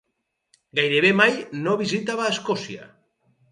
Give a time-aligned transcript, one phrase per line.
[0.79, 2.91] Gairebé mai no visitava Escòcia.